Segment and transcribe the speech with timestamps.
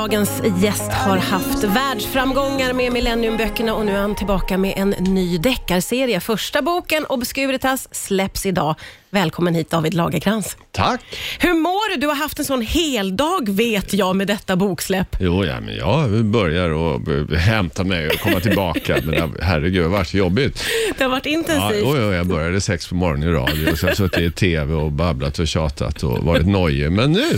[0.00, 5.38] Dagens gäst har haft världsframgångar med Millenniumböckerna och nu är han tillbaka med en ny
[5.38, 6.20] deckarserie.
[6.20, 8.74] Första boken, Obscuritas, släpps idag.
[9.10, 10.56] Välkommen hit David Lagerkrans.
[10.72, 11.00] Tack.
[11.38, 12.00] Hur mår du?
[12.00, 15.16] Du har haft en sån heldag vet jag med detta boksläpp.
[15.20, 17.00] Jo, ja, men jag börjar och
[17.38, 18.96] hämta mig och komma tillbaka.
[19.04, 20.64] men herregud, det har varit jobbigt.
[20.98, 21.82] Det har varit Ja, intensivt.
[21.84, 24.92] jo, jo, jag började sex på morgonen i radio och sen suttit i tv och
[24.92, 26.92] babblat och tjatat och varit nojig.
[26.92, 27.28] Men nu,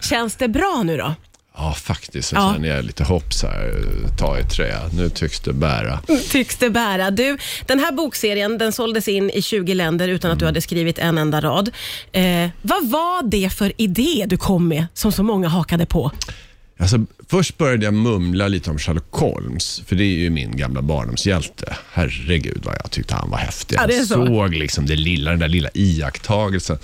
[0.00, 1.14] Känns det bra nu då?
[1.56, 2.52] Ja faktiskt, så Ja.
[2.54, 3.72] känner jag lite hopp så här,
[4.18, 4.74] ta i trä.
[4.96, 6.00] Nu tycks det bära.
[6.30, 7.10] Tycks det bära.
[7.10, 10.98] Du, den här bokserien den såldes in i 20 länder utan att du hade skrivit
[10.98, 11.70] en enda rad.
[12.12, 16.10] Eh, vad var det för idé du kom med som så många hakade på?
[16.78, 16.96] Alltså,
[17.28, 21.76] först började jag mumla lite om Sherlock Holmes, för det är ju min gamla barndomshjälte.
[21.92, 23.76] Herregud vad jag tyckte han var häftig.
[23.76, 24.26] Ja, jag så.
[24.26, 26.78] såg liksom det lilla, den där lilla iakttagelsen.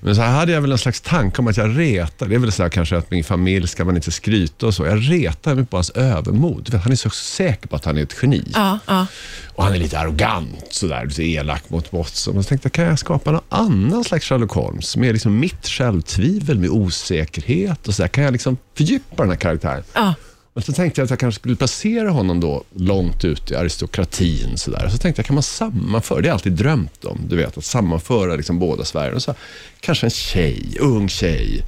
[0.00, 2.28] Men så hade jag väl en slags tanke om att jag retar.
[2.28, 4.86] Det är väl så här kanske att min familj ska man inte skryta och så.
[4.86, 6.74] Jag retar mig på hans övermod.
[6.74, 8.44] Han är så säker på att han är ett geni.
[8.54, 9.06] Ja, ja.
[9.54, 12.44] Och han är lite arrogant, sådär, lite elak mot Watson.
[12.44, 14.96] Så tänkte jag, kan jag skapa någon annan slags Sherlock Holmes?
[14.96, 18.08] Med liksom mitt självtvivel, med osäkerhet och så där.
[18.08, 19.79] Kan jag liksom fördjupa den här karaktären?
[19.92, 20.14] Ja.
[20.52, 24.58] Och så tänkte jag att jag kanske skulle placera honom då långt ut i aristokratin.
[24.58, 24.88] Så, där.
[24.88, 26.20] så tänkte jag, kan man sammanföra?
[26.20, 29.14] Det har jag alltid drömt om, du vet, att sammanföra liksom båda Sverige.
[29.14, 29.34] Och så,
[29.80, 31.62] kanske en tjej, ung tjej,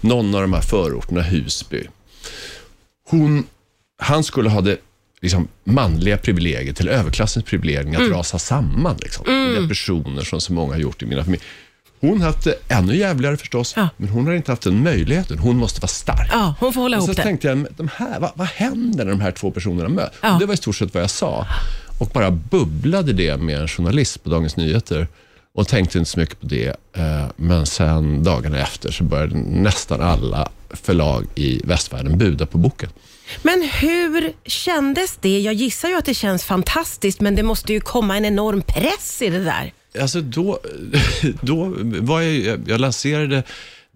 [0.00, 1.86] någon av de här förorterna, Husby.
[3.08, 3.46] Hon,
[3.98, 4.76] han skulle ha det
[5.20, 8.96] liksom, manliga privilegiet, eller överklassens privilegium, att rasa samman.
[9.02, 9.24] Liksom.
[9.60, 11.46] Depressioner som så många har gjort i mina familjer.
[12.08, 13.88] Hon har haft det ännu jävligare förstås, Ja.
[13.96, 15.38] men hon har inte haft den möjligheten.
[15.38, 16.28] Hon måste vara stark.
[16.32, 17.22] ja hon får hålla Och så ihop det.
[17.22, 20.16] tänkte jag, de här, vad, vad händer när de här två personerna möts?
[20.22, 20.36] Ja.
[20.40, 21.46] Det var i stort sett vad jag sa.
[21.98, 25.08] Och bara bubblade det med en journalist på Dagens Nyheter.
[25.54, 26.66] Och tänkte inte så mycket på det.
[26.96, 32.90] Eh, Men sen dagarna efter så började nästan alla förlag i västvärlden buda på boken.
[33.42, 35.40] Men hur kändes det?
[35.40, 39.22] Jag gissar ju att det känns fantastiskt, men det måste ju komma en enorm press
[39.22, 39.72] i det där.
[40.00, 40.58] Alltså då,
[41.40, 43.42] då var jag, jag lanserade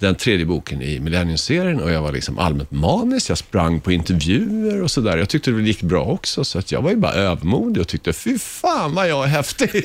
[0.01, 3.31] den tredje boken i Millennium-serien och jag var liksom allmänt manisk.
[3.31, 5.17] Jag sprang på intervjuer och sådär.
[5.17, 8.13] Jag tyckte det gick bra också, så att jag var ju bara övermodig och tyckte,
[8.13, 9.71] fy fan vad jag är häftig.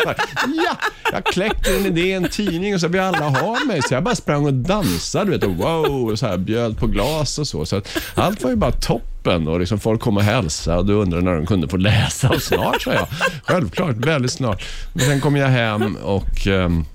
[0.65, 0.77] ja,
[1.11, 3.81] jag kläckte en idé i en tidning och så vill alla ha mig.
[3.81, 7.39] Så jag bara sprang och dansade, vet, och wow, och så här, bjöd på glas
[7.39, 7.65] och så.
[7.65, 8.71] Så att allt var ju bara
[9.25, 12.29] toppen och liksom folk kom och hälsade och du undrade när de kunde få läsa.
[12.29, 13.07] Och snart, sa jag.
[13.43, 14.63] Självklart, väldigt snart.
[14.93, 16.85] Men sen kom jag hem och ehm,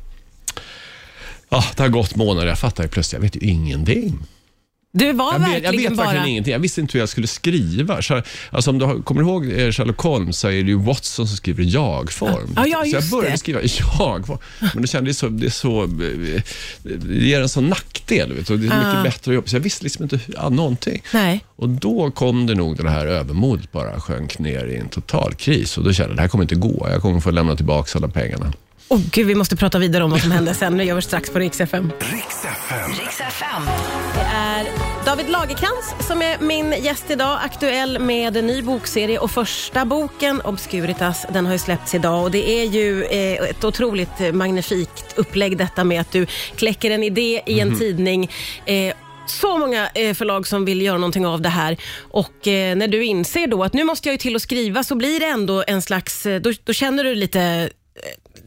[1.52, 2.48] Ja, det har gått månader.
[2.48, 4.18] Jag fattar plötsligt, jag vet ju ingenting.
[4.92, 6.06] Du var Jag vet, jag verkligen vet bara...
[6.06, 6.52] verkligen ingenting.
[6.52, 8.02] Jag visste inte hur jag skulle skriva.
[8.02, 11.36] Så- Alltså, om du kommer ihåg eh, Sherlock Holmes så är det ju Watson som
[11.36, 12.52] skriver jag-form.
[12.56, 13.38] Ja, ja, så jag började det.
[13.38, 14.38] skriva jag-form.
[14.74, 15.88] Men det kändes så, det så, eh,
[16.82, 18.32] det ger en sån nackdel.
[18.32, 18.56] Vet du.
[18.56, 19.02] Det är mycket Ja.
[19.02, 19.46] bättre att jobba.
[19.46, 21.02] Så jag visste liksom inte ja, någonting.
[21.12, 21.44] Nej.
[21.56, 25.78] Och då kom det nog det här övermodet bara sjönk ner i en total kris.
[25.78, 26.86] Och då kände jag, det här kommer inte gå.
[26.90, 28.52] Jag kommer få lämna tillbaka alla pengarna.
[28.92, 30.76] Åh gud, vi måste prata vidare om vad som hände sen.
[30.76, 31.92] Det gör vi strax på Rix FM.
[31.98, 32.90] Riks FM.
[33.00, 33.62] Riks FM.
[34.14, 34.66] Det är
[35.04, 40.40] David Lagerkrans som är min gäst idag, aktuell med en ny bokserie och första boken,
[40.40, 45.58] Obscuritas, den har ju släppts idag och det är ju eh, ett otroligt magnifikt upplägg
[45.58, 46.26] detta med att du
[46.56, 48.30] kläcker en idé i en tidning
[48.66, 48.94] eh,
[49.26, 51.76] så många eh, förlag som vill göra någonting av det här
[52.10, 55.20] och när du inser då att nu måste jag ju till att skriva så blir
[55.20, 57.70] det ändå en slags, då, då känner du lite,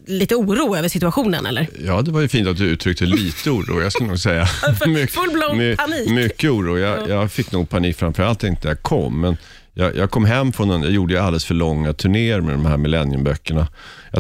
[0.08, 1.68] lite oro över situationen eller?
[1.86, 3.82] Ja, det var ju fint att du uttryckte lite oro.
[3.82, 4.48] Jag skulle nog säga
[4.88, 6.10] mycket, Full-blown my- panik.
[6.10, 6.78] mycket oro.
[6.78, 9.22] Jag, jag fick nog panik framförallt inte jag kom.
[9.22, 9.38] Men
[9.74, 12.66] jag, jag kom hem från en, jag gjorde ju alldeles för långa turnéer med de
[12.66, 13.68] här Millenniumböckerna.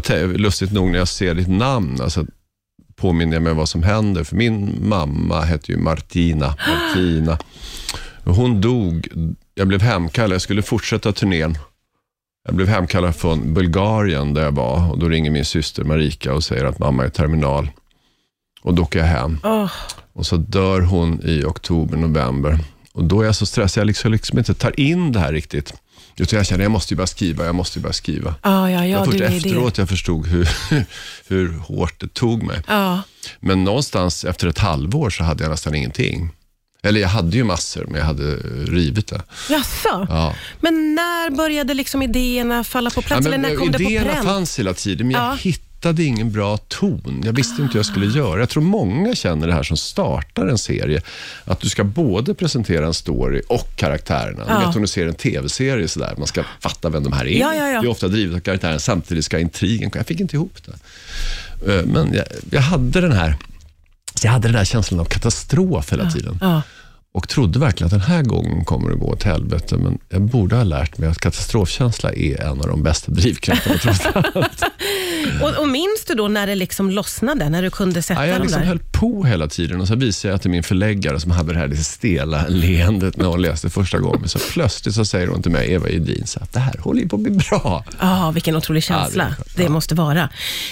[0.10, 2.26] Jag, lustigt nog när jag ser ditt namn, alltså,
[2.96, 4.24] påminner jag mig vad som händer.
[4.24, 6.56] För min mamma hette ju Martina.
[6.68, 7.38] Martina.
[8.24, 9.08] Hon dog,
[9.56, 11.58] jag blev hemkallad, jag skulle fortsätta turnén.
[12.46, 16.44] Jag blev hemkallad från Bulgarien där jag var och då ringer min syster Marika och
[16.44, 17.70] säger att mamma är terminal.
[18.62, 19.72] Och då åker jag hem Åh,
[20.14, 22.60] och så dör hon i oktober, november.
[22.94, 25.74] Och då är jag så stressad, jag liksom, liksom inte tar in det här riktigt.
[26.18, 28.36] Utan jag känner, jag måste ju bara skriva, jag måste ju bara skriva.
[28.44, 29.36] ja, ja, ja, var först är det.
[29.36, 30.50] efteråt jag förstod hur,
[31.28, 32.62] hur hårt det tog mig.
[32.68, 33.02] Ja.
[33.40, 36.30] Men någonstans efter ett halvår så hade jag nästan ingenting.
[36.86, 38.36] Eller jag hade ju massor, men jag hade
[38.66, 39.22] rivit det.
[39.50, 40.08] Jaså?
[40.10, 40.36] Ja.
[40.62, 43.26] Men när började liksom idéerna falla på plats?
[43.26, 44.26] Ja, eller när kom det på idéerna pränt?
[44.26, 45.30] fanns hela tiden, men Ja.
[45.30, 47.22] jag hittade ingen bra ton.
[47.26, 48.40] Jag visste inte hur jag skulle göra.
[48.40, 51.02] Jag tror många känner det här som startar en serie,
[51.46, 54.44] att du ska både presentera en story och käractärerna.
[54.48, 54.60] Ja.
[54.60, 57.40] Du vet om du ser en tv-serie sådär, man ska fatta vem de här är.
[57.40, 57.82] Ja, ja, ja.
[57.82, 60.74] Det är ofta drivet av karaktären, samtidigt ska intrigen Jag fick inte ihop det.
[61.76, 63.36] Eh, Men jag, jag hade den här
[64.24, 66.38] jag hade den här känslan av katastrof hela tiden.
[66.42, 66.62] Ja.
[67.16, 70.56] Och trodde verkligen att den här gången kommer det gå åt helvete, men jag borde
[70.56, 74.64] ha lärt mig att katastrofkänsla är en av de bästa drivkrafterna trots allt.
[75.44, 78.42] Och, och minns du då när det liksom lossnade, när du kunde sätta Ja, jag
[78.42, 78.68] liksom där?
[78.68, 81.68] höll på hela tiden och så visade jag till min förläggare som hade det här
[81.68, 84.30] lite stela leendet när hon läste första gången.
[84.30, 87.08] Så plötsligt så säger hon till mig, Eva Edin, så att det här håller ju
[87.10, 87.86] på att bli bra.
[88.00, 89.56] Ja, vilken otrolig Ja, det känsla skönt.
[89.58, 89.70] det Ja.
[89.70, 90.30] måste vara.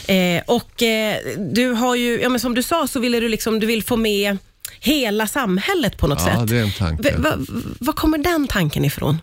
[0.07, 1.15] Eh, och eh,
[1.53, 3.95] du har ju, ja, men som du sa, så ville du, liksom, du vill få
[3.97, 4.37] med
[4.83, 6.49] hela samhället på något Ja, sätt.
[6.49, 7.17] det är en tanke.
[7.17, 7.37] Va-
[7.79, 9.17] Var kommer den tanken ifrån?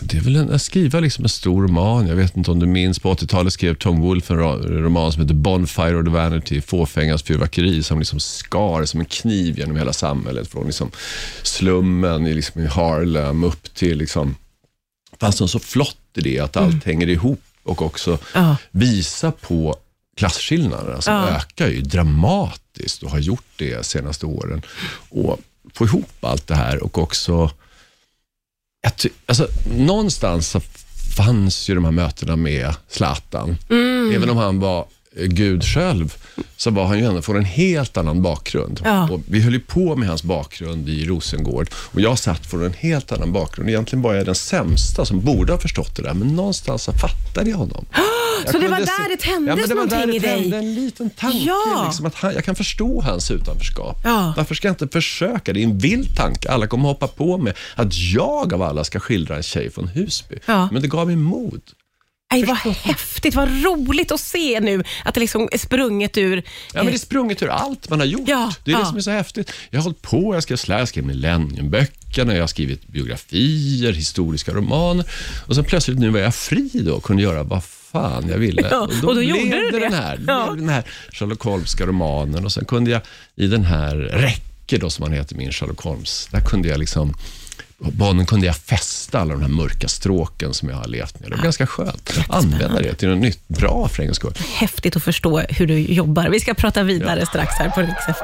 [0.00, 2.06] Det är väl en, att skriva liksom en stor roman.
[2.06, 4.38] Jag vet inte om du minns, på 80-talet skrev Tom Wolfe en
[4.82, 9.58] roman som heter Bonfire of the Vanity, fåfängas fyrverkeri, som liksom skar som en kniv
[9.58, 10.48] genom hela samhället.
[10.48, 10.90] Från liksom
[11.42, 13.98] slummen i, liksom i Harlem upp till...
[13.98, 14.36] Liksom,
[15.20, 18.56] fanns något så flott i det, att allt hänger ihop och också Ja.
[18.70, 19.76] visa på
[20.16, 21.28] klasskillnaderna som Ja.
[21.28, 24.62] ökar ju dramatiskt och har gjort det de senaste åren.
[25.08, 25.38] Och
[25.74, 27.50] få ihop allt det här och också
[29.26, 30.56] alltså, någonstans
[31.16, 33.56] fanns ju de här mötena med Zlatan.
[33.70, 34.12] Mm.
[34.14, 34.86] Även om han var
[35.18, 36.14] Gud själv,
[36.56, 38.80] så var han ju ändå från en helt annan bakgrund.
[38.84, 39.10] Ja.
[39.10, 42.72] Och vi höll ju på med hans bakgrund i Rosengård och jag satt från en
[42.72, 43.68] helt annan bakgrund.
[43.68, 47.50] Egentligen var jag den sämsta som borde ha förstått det där, men någonstans så fattade
[47.50, 47.86] jag honom.
[48.44, 50.40] Jag Så det var där det tändes ja, det någonting det i dig?
[50.42, 51.84] tände En liten tanke, Ja.
[51.86, 53.96] liksom, att han, jag kan förstå hans utanförskap.
[54.04, 54.34] Ja.
[54.36, 55.52] Varför ska jag inte försöka?
[55.52, 56.50] Det är en vild tanke.
[56.50, 60.36] Alla kommer hoppa på mig att jag av alla ska skildra en tjej från Husby.
[60.46, 60.68] Ja.
[60.72, 61.60] Men det gav mig mod.
[62.28, 66.36] Aj, vad häftigt, vad roligt att se nu att det liksom är sprunget ur...
[66.36, 66.42] Ja,
[66.74, 68.28] men det är sprunget ur allt man har gjort.
[68.28, 68.80] Ja, det är ja.
[68.80, 69.52] det som är så häftigt.
[69.70, 74.52] Jag har hållit på, jag skrev slä, jag skrev millenniumböckerna, jag har skrivit biografier, historiska
[74.52, 75.04] romaner
[75.46, 78.68] och sen plötsligt nu var jag fri då och kunde göra vad fan jag ville.
[78.70, 79.78] Ja, och då blev gjorde du det.
[79.78, 80.54] Den här, Ja.
[80.56, 83.00] den här Sherlock Holmska romanen och sen kunde jag
[83.36, 87.14] i den här Räcke då som han heter, min Sherlock Holmes, där kunde jag liksom
[87.78, 91.30] banan kunde jag fästa alla de här mörka stråken som jag har levt med.
[91.30, 92.12] Det var ganska skönt.
[92.28, 94.34] Använda det till något nytt, bra för en skull.
[94.54, 96.28] Häftigt att förstå hur du jobbar.
[96.28, 98.18] Vi ska prata vidare strax här på Rix.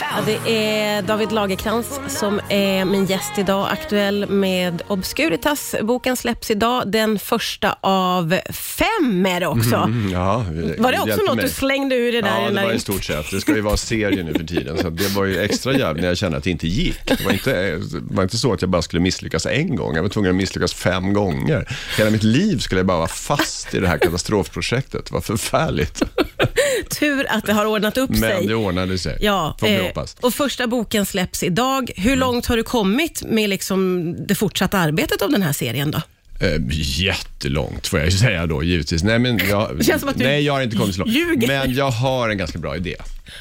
[0.00, 5.74] Ja, det är David Lagerkrans som är min gäst idag, aktuell med Obscuritas.
[5.82, 9.76] Boken släpps idag, den första av fem är det också.
[9.76, 10.44] Mm, ja,
[10.78, 11.44] Var det också något mig.
[11.44, 12.42] du slängde ur det där?
[12.42, 13.30] Ja, det var i stort sett.
[13.30, 16.08] Det ska ju vara serie nu för tiden, så det var ju extra jävligt när
[16.08, 16.96] jag kände att det inte gick.
[17.04, 20.02] Det var inte, det var inte så att jag bara skulle misslyckas en gång, jag
[20.02, 21.76] var tvungen att misslyckas fem gånger.
[21.98, 25.04] Hela mitt liv skulle jag bara vara fast i det här katastrofprojektet.
[25.06, 26.02] Det var förfärligt,
[27.00, 28.46] Tur att det har ordnat upp men sig.
[28.46, 29.18] det ordnade sig.
[29.20, 30.14] Ja, Får vi eh, hoppas.
[30.14, 30.26] Mm.
[30.26, 31.90] och första boken släpps idag.
[31.96, 36.00] Hur långt har du kommit med liksom det fortsatta arbetet av den här serien då?
[36.40, 36.60] Eh,
[37.00, 39.02] jättelångt får jag ju säga då, givetvis.
[39.02, 41.12] Nej, men jag, Det känns som att du nej, jag har inte kommit så långt.
[41.12, 41.46] ljuger.
[41.48, 42.96] Men jag har en ganska bra idé.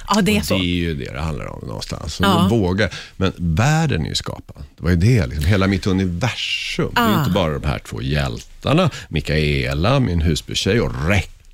[0.07, 0.57] Ja, det är Och så.
[0.57, 2.13] Det är ju det det handlar om någonstans.
[2.13, 2.47] Så Ja.
[2.49, 2.89] våga.
[3.17, 4.63] Men världen är ju skapad.
[4.77, 5.45] Det var ju det, liksom.
[5.45, 6.91] hela mitt universum.
[6.95, 7.19] Det är ju Ah.
[7.19, 10.91] inte bara de här två hjältarna, Mikaela, min husbytjej och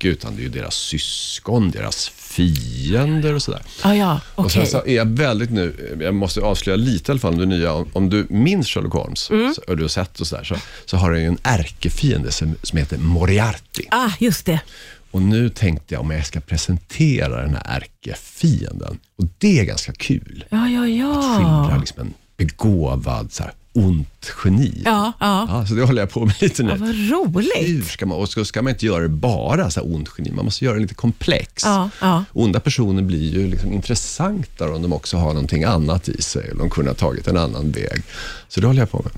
[0.02, 3.62] Räcke, utan det är ju deras syskon, deras fiender och sådär.
[3.84, 4.50] Ja, ja, Och okej.
[4.52, 7.46] sen så är jag väldigt nu, jag måste avslöja lite i alla fall om det
[7.46, 7.72] nya.
[7.72, 9.54] Om, om du minns Sherlock Holmes, Mm.
[9.54, 10.56] så, och du har sett och sådär, så,
[10.86, 13.84] så har han ju en ärkefiende som, som heter Moriarty.
[13.90, 14.60] Ah, just det.
[15.10, 18.98] Och nu tänkte jag om jag ska presentera den här ärkefienden.
[19.18, 20.44] Och det är ganska kul.
[20.50, 21.76] Ja, ja, Skildra ja.
[21.80, 24.82] liksom en begåvad, så här, ont geni.
[24.84, 25.46] Ja, ja.
[25.48, 26.70] Ja, så det håller jag på med lite nu.
[26.70, 27.52] ja vad roligt.
[27.68, 30.30] Hur ska man, och så ska man inte göra det bara så här ont geni,
[30.30, 31.62] man måste göra det lite komplex.
[31.64, 32.24] Ja, ja.
[32.32, 36.58] Onda personer blir ju liksom intressantare om de också har någonting annat i sig, eller
[36.58, 38.02] de kunde ha tagit en annan väg.
[38.48, 39.12] Så det håller jag på med.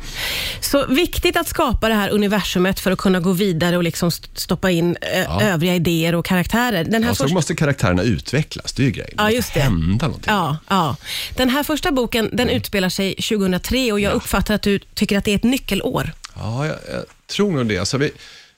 [0.61, 4.28] Så viktigt att skapa det här universumet för att kunna gå vidare och liksom st-
[4.34, 6.84] stoppa in eh, övriga idéer och karaktärer.
[6.84, 7.34] Den här Ja, så första...
[7.34, 9.14] måste karaktärerna utvecklas, det är ju grejen.
[9.16, 9.61] Ja, måste just det.
[9.61, 10.32] hända någonting.
[10.34, 10.96] Ja, ja.
[11.37, 12.56] Den här första boken den Mm.
[12.56, 16.12] utspelar sig 2003 och jag uppfattar att du tycker att det är ett nyckelår.
[16.36, 17.78] Ja, jag, jag tror nog det.
[17.78, 18.10] Alltså vi,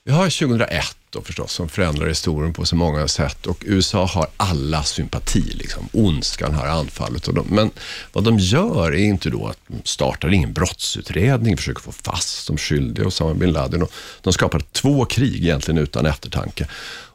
[0.03, 4.27] vi har 2001 då förstås, som förändrar historien på så många sätt och USA har
[4.37, 5.41] alla sympati.
[5.41, 5.89] Liksom.
[5.93, 7.27] Ondskan har anfallit.
[7.27, 7.71] Och de, men
[8.13, 12.57] vad de gör är inte då att de startar ingen brottsutredning, försöker få fast de
[12.57, 13.81] skyldiga och Osama bin Laden.
[13.81, 13.91] Och
[14.21, 16.67] de skapar två krig egentligen utan eftertanke.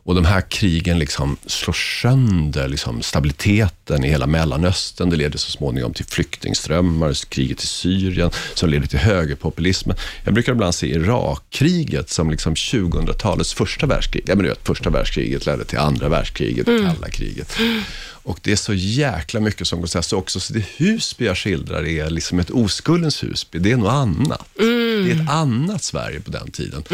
[0.04, 5.11] Och de här krigen liksom slår sönder liksom stabiliteten i hela Mellanöstern.
[5.11, 9.97] Det leder så småningom till flyktingströmmar, kriget i Syrien som leder till högerpopulismen.
[10.25, 14.25] Jag brukar ibland se Irakkriget som liksom 2000-talets första världskrig.
[14.26, 17.56] Ja, men du vet, första världskriget ledde till andra världskriget, och kalla kriget.
[18.25, 20.02] Och det är så jäkla mycket som går så här.
[20.02, 23.59] Så också så det Husby jag skildrar är liksom ett oskuldens Husby.
[23.59, 24.49] Det är något annat.
[24.54, 26.85] Det är ett annat Sverige på den tiden.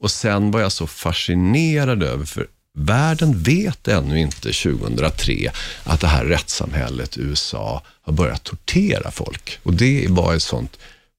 [0.00, 5.50] Och sen var jag så fascinerad över, för världen vet ännu inte 2003
[5.84, 9.58] att det här rättssamhället USA har börjat tortera folk.
[9.62, 10.78] Och det var ett sånt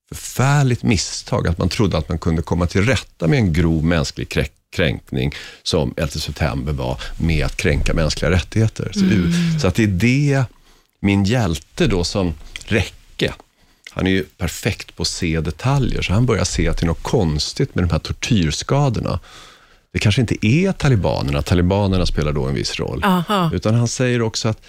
[0.10, 4.28] förfärligt misstag att man trodde att man kunde komma till rätta med en grov mänsklig
[4.28, 5.34] krä- kränkning
[5.64, 8.92] som 11 september var med att kränka mänskliga rättigheter.
[8.94, 9.00] Så,
[9.62, 10.44] så att det är det
[11.00, 12.34] min hjälte då som
[12.66, 13.34] Räcke,
[13.93, 17.75] han är ju perfekt på att se detaljer, så han börjar se till något konstigt
[17.75, 19.19] med de här tortyrskadorna.
[19.93, 23.51] Det kanske inte är talibanerna, talibanerna spelar då en viss roll, Aha.
[23.53, 24.62] utan han säger också att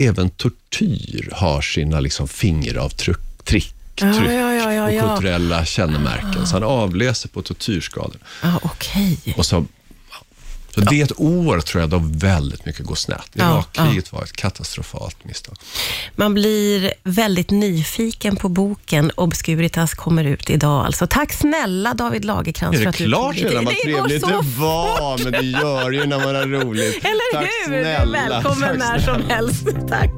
[0.00, 6.46] även tortyr har sina liksom fingeravtryck, trick, Ja, tryck ja, ja, och kulturella kännemärken.
[6.46, 8.24] Så han avläser på tortyrskadorna.
[8.42, 9.18] Ja, Okej.
[9.36, 9.64] Och så,
[10.74, 13.30] så det är ett år tror jag då väldigt mycket går snett.
[13.32, 15.56] Ja, Irakkriget var ett katastrofalt misstag.
[16.16, 19.10] Man blir väldigt nyfiken på boken.
[19.14, 20.86] Obscuritas kommer ut idag.
[20.86, 23.82] Alltså, tack snälla David Lagercrantz Är för att du klart tog dig redan vad tid.
[23.86, 25.24] Det går trevligt så det var?
[25.24, 27.04] Men det gör ju när man har roligt.
[27.04, 27.82] Eller Tack hur?
[27.82, 28.28] snälla.
[28.28, 29.66] Välkommen Tack när som helst.
[29.88, 30.12] Tack.